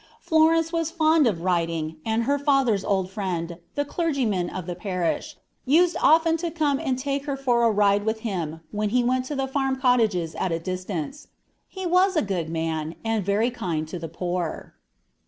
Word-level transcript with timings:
Florence 0.19 0.73
was 0.73 0.89
fond 0.89 1.27
of 1.27 1.43
riding, 1.43 1.97
and 2.03 2.23
her 2.23 2.39
father's 2.39 2.83
old 2.83 3.11
friend, 3.11 3.59
the 3.75 3.85
clergyman 3.85 4.49
of 4.49 4.65
the 4.65 4.73
parish, 4.73 5.37
used 5.63 5.95
often 6.01 6.37
to 6.37 6.49
come 6.49 6.79
and 6.79 6.97
take 6.97 7.25
her 7.25 7.37
for 7.37 7.61
a 7.63 7.69
ride 7.69 8.03
with 8.03 8.21
him 8.21 8.61
when 8.71 8.89
he 8.89 9.03
went 9.03 9.25
to 9.25 9.35
the 9.35 9.47
farm 9.47 9.75
cottages 9.75 10.33
at 10.33 10.51
a 10.51 10.57
distance. 10.57 11.27
He 11.67 11.85
was 11.85 12.15
a 12.15 12.23
good 12.23 12.49
man 12.49 12.95
and 13.05 13.23
very 13.23 13.51
kind 13.51 13.87
to 13.89 13.99
the 13.99 14.09
poor. 14.09 14.73